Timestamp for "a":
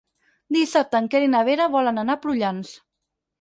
2.17-2.23